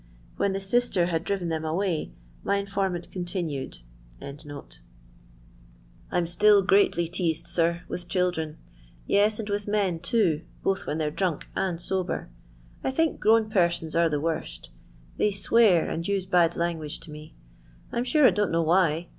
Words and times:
When 0.35 0.53
the 0.53 0.59
sister 0.59 1.05
bad 1.05 1.23
driven 1.25 1.49
them 1.49 1.63
away, 1.63 2.11
my 2.43 2.55
infonnant 2.57 3.11
con 3.13 3.23
tinued.]" 3.23 3.83
I 4.23 4.35
'm 6.17 6.25
still 6.25 6.63
greatly 6.63 7.07
teased, 7.07 7.45
sir, 7.45 7.83
with 7.87 8.07
children; 8.07 8.57
yes, 9.05 9.37
and 9.37 9.47
with 9.47 9.67
men 9.67 9.99
too, 9.99 10.41
both 10.63 10.87
when 10.87 10.97
they 10.97 11.05
're 11.05 11.11
drunk 11.11 11.49
and 11.55 11.79
sober. 11.79 12.29
I 12.83 12.89
think 12.89 13.19
grown 13.19 13.51
persons 13.51 13.95
are 13.95 14.09
the 14.09 14.19
worst 14.19 14.71
They 15.17 15.29
swear 15.31 15.87
and 15.87 16.07
use 16.07 16.25
bad 16.25 16.55
language 16.55 16.99
to 17.01 17.11
me, 17.11 17.35
I 17.91 17.99
'm 17.99 18.03
sure 18.03 18.25
I 18.25 18.31
don 18.31 18.47
't 18.47 18.51
know 18.53 18.63
why. 18.63 19.05